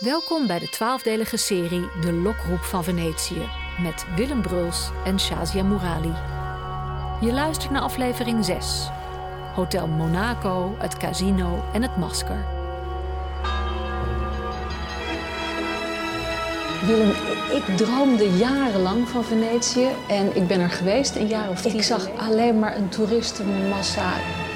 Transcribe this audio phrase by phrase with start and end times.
[0.00, 3.48] Welkom bij de twaalfdelige serie De Lokroep van Venetië
[3.82, 6.12] met Willem Bruls en Shazia Mourali.
[7.20, 8.88] Je luistert naar aflevering 6.
[9.54, 12.44] Hotel Monaco, het casino en het masker.
[16.86, 17.10] Willem,
[17.54, 21.74] ik droomde jarenlang van Venetië en ik ben er geweest een jaar of tien.
[21.74, 24.12] Ik zag alleen maar een toeristenmassa,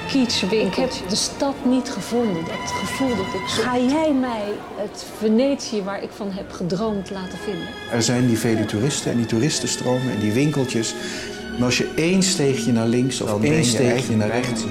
[0.07, 0.95] kitschwinkeltjes.
[0.95, 3.47] Ik heb de stad niet gevonden, dat gevoel dat ik...
[3.47, 4.45] Ga jij mij
[4.77, 7.69] het Venetië waar ik van heb gedroomd laten vinden?
[7.91, 10.95] Er zijn die vele toeristen en die toeristenstromen en die winkeltjes.
[11.57, 14.65] Maar als je één steegje naar links of één steegje naar rechts...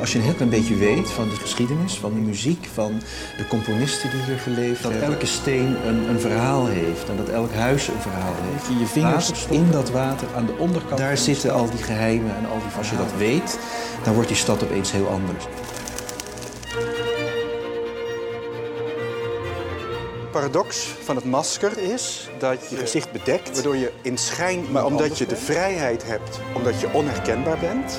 [0.00, 2.92] Als je een heel klein beetje weet van de geschiedenis, van de muziek, van
[3.36, 5.00] de componisten die hier geleefd hebben.
[5.00, 8.66] Dat elke steen een, een verhaal heeft en dat elk huis een verhaal heeft.
[8.66, 10.98] Je je vingers in dat water aan de onderkant.
[10.98, 13.58] Daar zitten al die geheimen en al die Als je dat weet,
[14.04, 15.44] dan wordt die stad opeens heel anders.
[20.38, 25.18] Paradox van het masker is dat je gezicht bedekt, waardoor je in schijn, maar omdat
[25.18, 27.98] je de vrijheid hebt, omdat je onherkenbaar bent,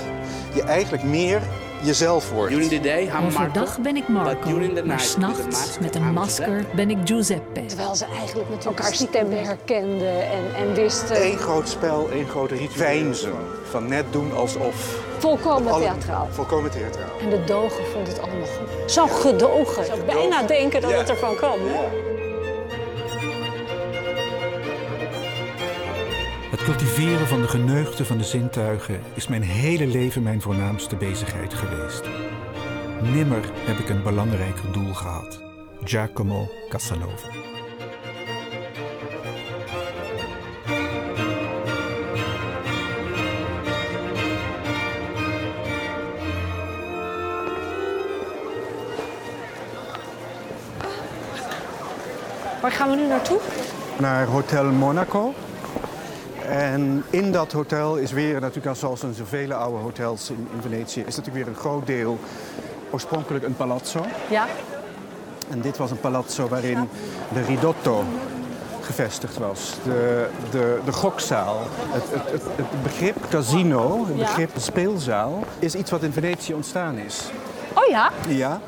[0.53, 1.41] je eigenlijk meer
[1.83, 2.53] jezelf wordt.
[3.25, 7.65] Overdag ben ik Marco, maar s'nachts met een masker ben ik Giuseppe.
[7.65, 11.25] Terwijl ze eigenlijk natuurlijk elkaar stemmen herkenden en, en wisten...
[11.25, 12.77] Eén groot spel, één grote ritueel.
[12.77, 13.33] Wijnzen,
[13.69, 15.07] van net doen alsof...
[15.17, 16.27] Volkomen theatraal.
[16.31, 17.19] Volkomen theatraal.
[17.21, 18.91] En de dogen vond het allemaal goed.
[18.91, 19.81] Zo gedogen.
[19.81, 21.59] Ik zou bijna denken dat het ervan kwam.
[26.49, 31.53] Het cultiveren van de geneugten van de zintuigen is mijn hele leven mijn voornaamste bezigheid
[31.53, 32.03] geweest.
[33.01, 35.41] Nimmer heb ik een belangrijker doel gehad.
[35.83, 37.27] Giacomo Casanova.
[52.61, 53.39] Waar gaan we nu naartoe?
[53.99, 55.33] Naar Hotel Monaco.
[56.49, 60.99] En in dat hotel is weer, natuurlijk zoals in zoveel oude hotels in, in Venetië,
[60.99, 62.19] is natuurlijk weer een groot deel
[62.89, 64.05] oorspronkelijk een palazzo.
[64.29, 64.47] Ja.
[65.49, 66.89] En dit was een palazzo waarin
[67.33, 68.03] de ridotto
[68.81, 69.73] gevestigd was.
[69.83, 71.59] De, de, de gokzaal.
[71.89, 74.25] Het, het, het, het begrip casino, het Ja.
[74.25, 77.29] begrip speelzaal, is iets wat in Venetië ontstaan is.
[77.73, 78.11] Oh ja?
[78.27, 78.59] Ja.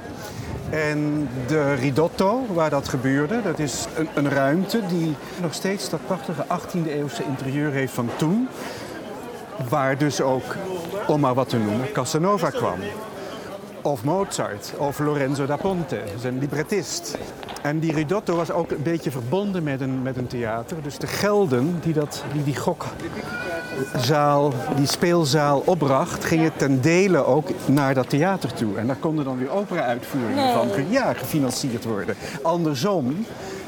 [0.72, 6.06] En de ridotto, waar dat gebeurde, dat is een, een ruimte die nog steeds dat
[6.06, 8.48] prachtige 18e eeuwse interieur heeft van toen.
[9.70, 10.56] Waar dus ook,
[11.08, 12.80] om maar wat te noemen, Casanova kwam.
[13.82, 17.18] Of Mozart, of Lorenzo da Ponte, zijn librettist.
[17.62, 20.82] En die ridotto was ook een beetje verbonden met een, met een theater.
[20.82, 22.56] Dus de gelden die dat, die, die
[23.92, 28.78] gokzaal, die speelzaal opbracht, gingen ten dele ook naar dat theater toe.
[28.78, 32.16] En daar konden dan weer opera-uitvoeringen van ja, gefinancierd worden.
[32.42, 33.26] Andersom,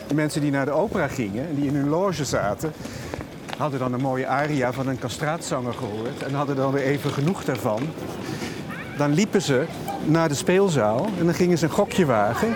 [0.07, 2.73] de mensen die naar de opera gingen en die in hun loge zaten,
[3.57, 7.43] hadden dan een mooie aria van een castraatzanger gehoord en hadden dan weer even genoeg
[7.43, 7.81] daarvan.
[8.97, 9.65] Dan liepen ze
[10.05, 12.53] naar de speelzaal en dan gingen ze een gokje wagen.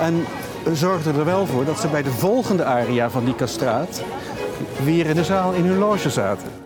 [0.00, 0.24] En
[0.72, 4.02] zorgden er wel voor dat ze bij de volgende aria van die castraat
[4.84, 6.59] weer in de zaal in hun loge zaten.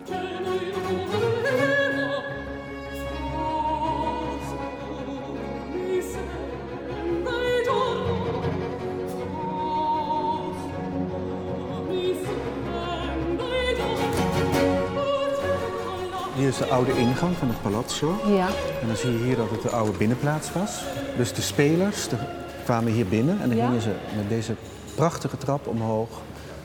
[16.75, 18.19] Oude ingang van het palazzo.
[18.27, 18.47] Ja.
[18.81, 20.71] En dan zie je hier dat het de oude binnenplaats was.
[21.17, 22.15] Dus de spelers de-
[22.63, 23.65] kwamen hier binnen en dan Ja.
[23.65, 24.55] gingen ze met deze
[24.95, 26.09] prachtige trap omhoog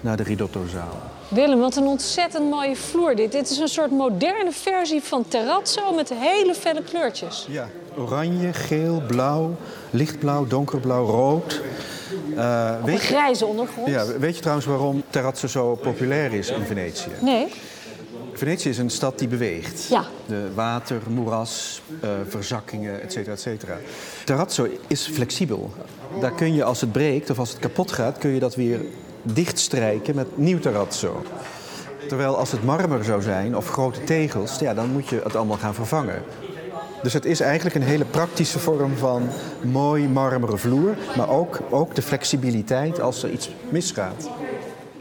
[0.00, 0.96] naar de ridottozaal.
[1.28, 3.32] Willem, wat een ontzettend mooie vloer dit.
[3.32, 7.46] Dit is een soort moderne versie van terrazzo met hele felle kleurtjes.
[7.48, 7.68] Ja.
[7.96, 9.54] Oranje, geel, blauw,
[9.90, 11.60] lichtblauw, donkerblauw, rood.
[12.36, 13.88] Eh, Een weet, je, grijze ondergrond.
[13.88, 17.10] ja, weet je trouwens waarom terrazzo zo populair is in Venetië?
[17.20, 17.52] Nee?
[18.40, 19.86] Venetië is een stad die beweegt.
[19.88, 20.04] Ja.
[20.26, 23.76] De water, moeras, eh, verzakkingen, et cetera, et cetera.
[24.24, 25.72] Terrazzo is flexibel.
[26.20, 28.80] Daar kun je, als het breekt of als het kapot gaat, kun je dat weer
[29.22, 31.22] dichtstrijken met nieuw terrazzo.
[32.08, 35.58] Terwijl als het marmer zou zijn of grote tegels, ja, dan moet je het allemaal
[35.58, 36.22] gaan vervangen.
[37.02, 39.28] Dus het is eigenlijk een hele praktische vorm van
[39.60, 44.30] mooi marmeren vloer, maar ook, ook de flexibiliteit als er iets misgaat.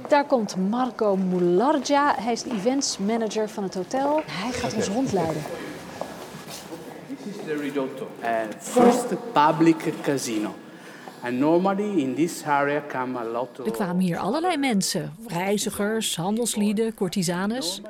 [0.09, 2.15] Daar komt Marco Moulargia.
[2.17, 4.21] Hij is de events manager van het hotel.
[4.25, 5.41] Hij gaat ons rondleiden.
[7.07, 8.27] This is the Ridotto, uh,
[8.59, 10.53] first public casino.
[11.23, 13.65] And normally in this area come a lot of.
[13.65, 15.13] Er kwamen hier allerlei mensen.
[15.27, 17.81] Reizigers, handelslieden, courtisanes.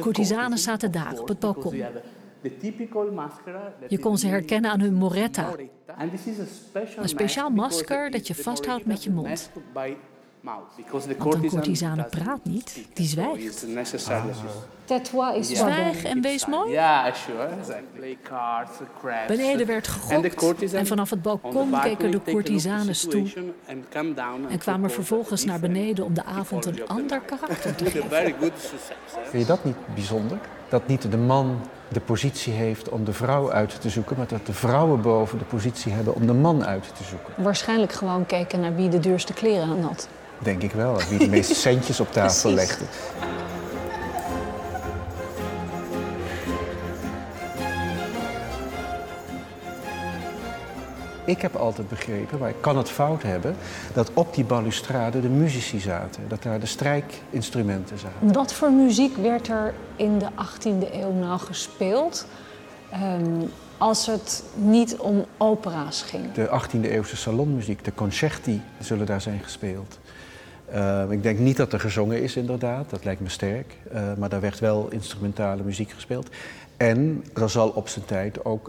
[0.00, 1.84] Courtesy, zaten daar op het balkon.
[3.88, 4.94] Je kon ze herkennen aan hun.
[4.94, 5.52] Moretta,
[6.96, 9.50] Een speciaal masker dat je vasthoudt met je mond.
[10.90, 13.66] Want een courtisane praat niet, die zwijgt.
[14.84, 16.70] Tatouage is Zwijg en wees mooi.
[16.70, 17.48] Ja, sure.
[19.26, 23.26] Beneden werd gegokt en vanaf het balkon keken de courtisanes toe
[24.48, 28.32] en kwamen vervolgens naar beneden om de avond een ander karakter te geven.
[28.56, 28.92] Success.
[29.22, 30.38] Vind je dat niet bijzonder?
[30.74, 34.46] Dat niet de man de positie heeft om de vrouw uit te zoeken, maar dat
[34.46, 37.42] de vrouwen boven de positie hebben om de man uit te zoeken.
[37.42, 40.08] Waarschijnlijk gewoon keken naar wie de duurste kleren aan had.
[40.38, 40.96] Denk ik wel.
[41.08, 42.84] Wie de meeste centjes op tafel legde.
[51.24, 53.56] Ik heb altijd begrepen, maar ik kan het fout hebben,
[53.94, 56.22] dat op die balustrade de muzici zaten.
[56.28, 58.32] Dat daar de strijkinstrumenten zaten.
[58.32, 62.26] Wat voor muziek werd er in de 18e eeuw nou gespeeld
[62.90, 63.40] ehm,
[63.78, 66.32] als het niet om opera's ging?
[66.32, 69.98] De 18e eeuwse salonmuziek, de concerti, zullen daar zijn gespeeld.
[70.64, 73.76] Eh, ik denk niet dat er gezongen is, inderdaad, dat lijkt me sterk.
[73.92, 76.28] Eh, maar daar werd wel instrumentale muziek gespeeld.
[76.76, 78.68] En er zal op zijn tijd ook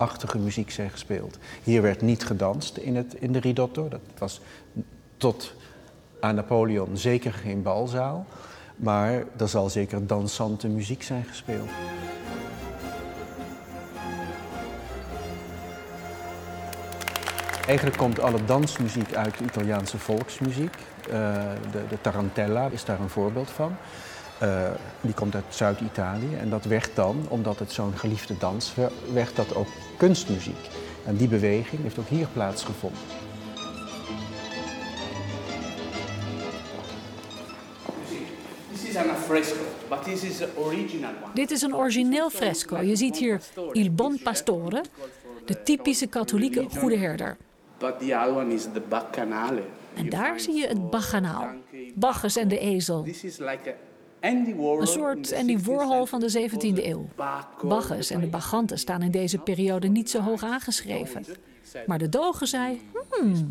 [0.00, 1.38] dansachtige muziek zijn gespeeld.
[1.62, 3.88] Hier werd niet gedanst in, het, in de ridotto.
[3.88, 4.40] Dat was
[5.16, 5.54] tot
[6.20, 8.26] aan Napoleon zeker geen balzaal.
[8.76, 11.68] Maar er zal zeker dansante muziek zijn gespeeld.
[17.66, 20.74] Eigenlijk komt alle dansmuziek uit de Italiaanse volksmuziek.
[21.10, 21.34] Eh,
[21.72, 23.76] de, de tarantella is daar een voorbeeld van.
[24.40, 24.70] Eh,
[25.00, 29.36] die komt uit Zuid-Italië en dat werd dan, omdat het zo'n geliefde dans werd, werd
[29.36, 29.66] dat ook
[29.96, 30.68] kunstmuziek.
[31.04, 33.00] En die beweging heeft ook hier plaatsgevonden.
[38.72, 41.34] This is an affresco, but this is the original one.
[41.34, 42.82] Dit is een origineel fresco.
[42.82, 43.40] Je ziet hier
[43.72, 44.84] Il Bon Pastore,
[45.44, 47.36] de typische katholieke goede herder.
[49.94, 51.48] En daar zie je het baganaal.
[51.94, 53.06] Bacchus en de ezel.
[54.20, 57.08] Een soort Andy Warhol van de 17e eeuw.
[57.62, 61.24] Bacchus en de baganten staan in deze periode niet zo hoog aangeschreven.
[61.86, 62.80] Maar de doge zei,
[63.10, 63.48] hmm,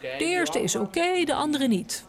[0.00, 2.04] de eerste is oké, de andere niet.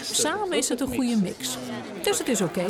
[0.00, 1.56] Samen is het een goede mix.
[2.02, 2.64] Dus het is oké.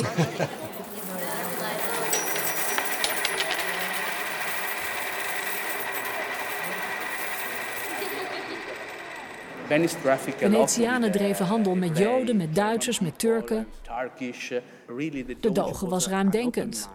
[10.37, 13.67] Venetianen dreven handel met Joden, met Duitsers, met Turken.
[13.89, 16.89] Uh, De doge was ruimdenkend.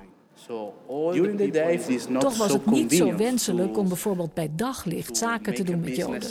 [2.19, 6.23] Toch was het niet zo wenselijk om bijvoorbeeld bij daglicht zaken te doen met Joden.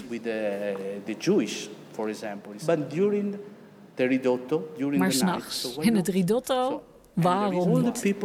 [4.78, 6.84] during Maar the night, s'nachts, in het ridotto,
[7.14, 8.16] waarom niet?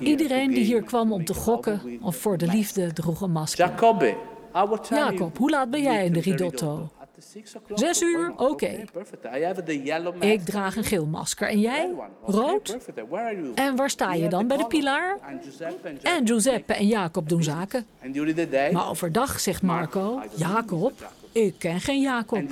[0.00, 3.66] Iedereen die hier kwam om te gokken of voor de liefde droeg een masker.
[4.88, 6.88] Jacob, hoe laat ben jij in de ridotto?
[7.74, 8.30] Zes uur?
[8.30, 8.42] Oké.
[8.42, 8.86] okay.
[10.20, 11.48] Ik draag een geel masker.
[11.48, 11.90] En jij?
[12.24, 12.76] Rood?
[13.54, 14.46] En waar sta je dan?
[14.46, 15.18] Bij de pilaar?
[16.02, 17.86] En Giuseppe en Jacob doen zaken.
[18.72, 20.92] Maar overdag zegt Marco, Jacob,
[21.32, 22.42] ik ken geen Jacob.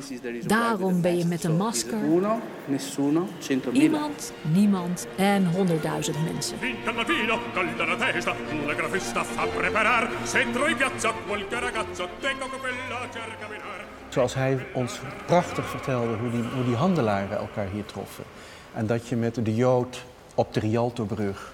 [0.46, 1.98] Daarom ben je met een masker.
[3.72, 6.56] Iemand, niemand en honderdduizend mensen.
[14.14, 18.24] Zoals hij ons prachtig vertelde hoe die, hoe die handelaren elkaar hier troffen.
[18.74, 20.04] En dat je met de Jood
[20.34, 21.52] op de Rialtobrug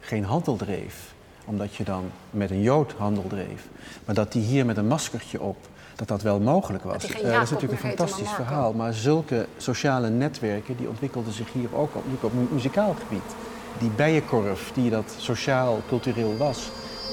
[0.00, 1.12] geen handel dreef,
[1.44, 3.68] omdat je dan met een Jood handel dreef.
[4.04, 5.56] Maar dat die hier met een maskertje op,
[5.96, 7.02] dat dat wel mogelijk was.
[7.06, 8.72] Dat Eh, dat is natuurlijk een fantastisch verhaal.
[8.72, 13.34] Maar zulke sociale netwerken die ontwikkelden zich hier ook op, op mu- muzikaal gebied.
[13.78, 16.70] Die bijenkorf die dat sociaal-cultureel was,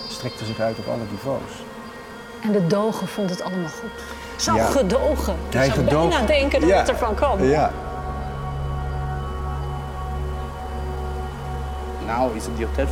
[0.10, 1.52] strekte zich uit op alle niveaus.
[2.48, 4.42] En de doge vond het allemaal goed.
[4.42, 4.66] Zo Ja.
[4.66, 5.36] gedogen.
[5.50, 6.78] Je zou gedoog- bijna denken dat Ja.
[6.80, 7.44] het ervan kwam.
[7.44, 7.72] Ja.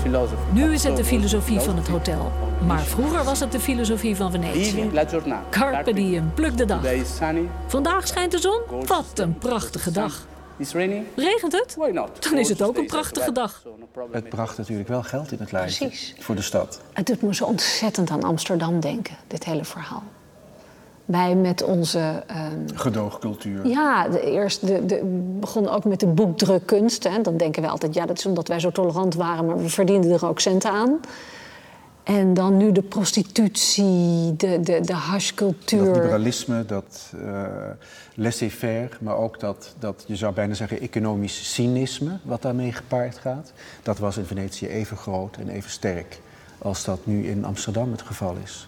[0.02, 0.36] Philosophy.
[0.52, 2.32] Nu is het de So, filosofie van het hotel.
[2.66, 4.90] Maar vroeger was het de filosofie van Venetië.
[4.94, 5.42] la giornata.
[5.50, 6.78] Carpe diem, pluk de dag.
[6.78, 7.50] Today is sunny.
[7.68, 8.62] Vandaag schijnt de zon.
[8.86, 10.26] Wat een prachtige dag.
[10.58, 11.06] It's raining.
[11.16, 11.76] Regent het?
[11.78, 12.24] Why not?
[12.24, 13.64] Dan is het ook een prachtige dag.
[14.12, 16.16] Het bracht natuurlijk wel geld in het lijstje Precies.
[16.20, 16.82] voor de stad.
[16.94, 20.04] Het doet me zo ontzettend aan Amsterdam denken, dit hele verhaal.
[21.06, 22.24] Wij met onze...
[22.28, 23.68] ehm, Gedoogcultuur.
[23.68, 25.00] ja, de, eerst de, de,
[25.40, 27.04] begonnen ook met de boekdrukkunst.
[27.04, 27.22] Hè.
[27.22, 29.46] Dan denken we altijd, ja, dat is omdat wij zo tolerant waren...
[29.46, 31.00] maar we verdienden er ook centen aan.
[32.06, 35.94] En dan nu de prostitutie, de, de, de Dat hashcultuur.
[35.94, 37.46] liberalisme, dat eh
[38.16, 43.52] laissez-faire, maar ook dat, dat, je zou bijna zeggen, economisch cynisme, wat daarmee gepaard gaat.
[43.84, 46.22] Dat was in Venetië even groot en even sterk
[46.58, 48.68] als dat nu in Amsterdam het geval is.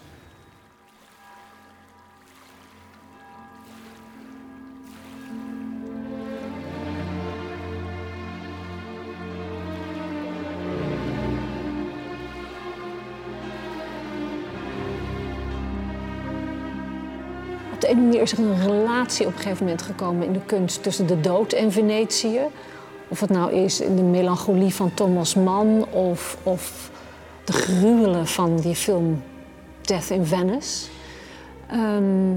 [17.78, 20.44] Op de ene manier is er een relatie op een gegeven moment gekomen in de
[20.46, 22.40] kunst tussen de dood en Venetië.
[23.08, 26.90] Of het nou is in de melancholie van Thomas Mann of, of
[27.44, 29.22] de gruwelen van die film
[29.80, 30.86] Death in Venice.
[31.70, 32.34] Ehm,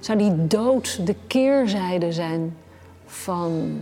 [0.00, 2.56] zou die dood de keerzijde zijn
[3.06, 3.80] van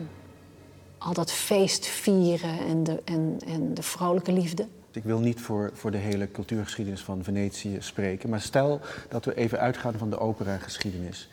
[0.99, 4.67] al dat feestvieren en de, en, en de vrolijke liefde?
[4.93, 9.35] Ik wil niet voor, voor de hele cultuurgeschiedenis van Venetië spreken, maar stel dat we
[9.35, 11.29] even uitgaan van de operageschiedenis.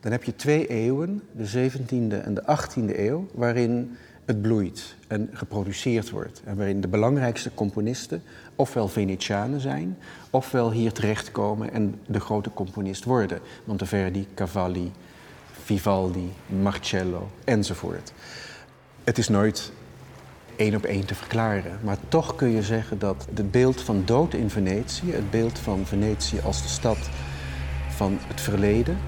[0.00, 5.28] Dan heb je twee eeuwen, de 17e en de 18e eeuw, waarin het bloeit en
[5.32, 6.42] geproduceerd wordt.
[6.44, 8.22] En waarin de belangrijkste componisten
[8.56, 9.98] ofwel Venetianen zijn,
[10.30, 13.40] ofwel hier terechtkomen en de grote componist worden.
[13.64, 14.92] Monteverdi, Cavalli,
[15.64, 18.12] Vivaldi, Marcello enzovoort.
[19.04, 19.72] Het is nooit
[20.56, 24.34] één op één te verklaren, maar toch kun je zeggen dat het beeld van dood
[24.34, 26.98] in Venetië, het beeld van Venetië als de stad
[27.88, 28.98] van het verleden,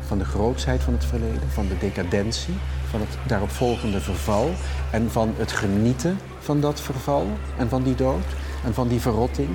[0.00, 2.54] van de grootsheid van het verleden, van de decadentie,
[2.90, 4.50] van het daaropvolgende verval
[4.92, 7.26] en van het genieten van dat verval
[7.58, 8.24] en van die dood
[8.64, 9.48] en van die verrotting.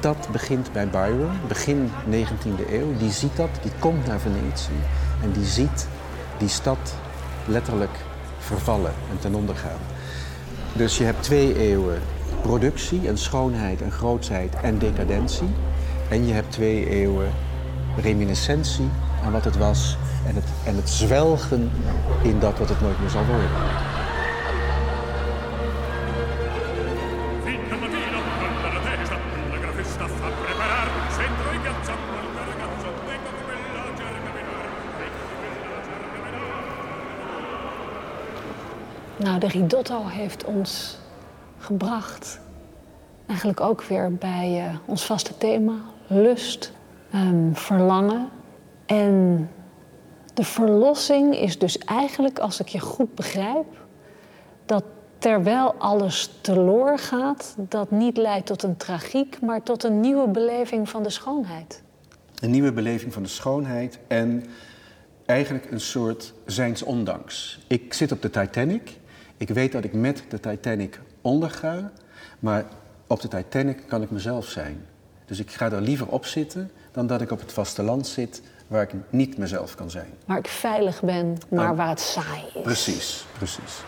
[0.00, 2.96] Dat begint bij Byron, begin 19e eeuw.
[2.98, 4.80] Die ziet dat, die komt naar Venetië
[5.22, 5.88] en die ziet
[6.38, 6.94] die stad
[7.46, 7.98] letterlijk
[8.38, 9.93] vervallen en ten onder gaan.
[10.76, 12.02] Dus je hebt twee eeuwen
[12.42, 15.48] productie en schoonheid en grootsheid en decadentie.
[16.08, 17.30] En je hebt twee eeuwen
[17.96, 18.88] reminiscentie
[19.24, 21.70] aan wat het was en het, en het zwelgen
[22.22, 23.48] in dat wat het nooit meer zal worden.
[39.24, 40.98] Nou, de ridotto heeft ons
[41.58, 42.40] gebracht
[43.26, 45.72] eigenlijk ook weer bij uh, ons vaste thema:
[46.06, 46.72] lust,
[47.14, 48.28] um, verlangen.
[48.86, 49.50] En
[50.34, 53.66] de verlossing is dus eigenlijk, als ik je goed begrijp,
[54.66, 54.84] dat
[55.18, 60.88] terwijl alles teloor gaat, dat niet leidt tot een tragiek, maar tot een nieuwe beleving
[60.88, 61.82] van de schoonheid.
[62.40, 64.44] Een nieuwe beleving van de schoonheid en
[65.26, 67.58] eigenlijk een soort zijns ondanks.
[67.66, 69.02] Ik zit op de Titanic.
[69.36, 71.92] Ik weet dat ik met de Titanic onderga,
[72.38, 72.64] maar
[73.06, 74.84] op de Titanic kan ik mezelf zijn.
[75.24, 78.82] Dus ik ga daar liever op zitten dan dat ik op het vasteland zit waar
[78.82, 80.08] ik niet mezelf kan zijn.
[80.26, 81.76] Waar ik veilig ben, maar oh.
[81.76, 82.62] waar het saai is.
[82.62, 83.82] Precies, precies.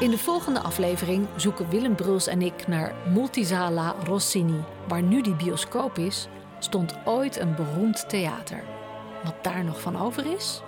[0.00, 4.64] In de volgende aflevering zoeken Willem Bruls en ik naar Multisala Rossini.
[4.88, 6.28] Waar nu die bioscoop is,
[6.64, 8.64] stond ooit een beroemd theater.
[9.24, 10.62] Wat daar nog van over is?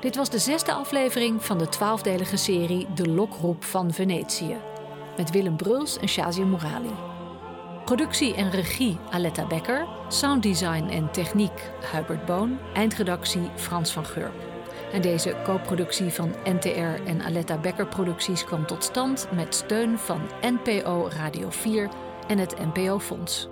[0.00, 4.56] Dit was de zesde aflevering van de twaalfdelige serie De Lokroep van Venetië.
[5.16, 6.94] Met Willem Bruls en Shazia Morali.
[7.84, 9.86] Productie en regie Aletta Becker.
[10.08, 12.58] Sounddesign en techniek Hubert Boon.
[12.74, 14.34] Eindredactie Frans van Gurp.
[14.92, 20.20] En deze co-productie van NTR en Aletta Becker Producties kwam tot stand met steun van
[20.40, 21.88] NPO Radio 4
[22.26, 23.48] en het NPO Fonds.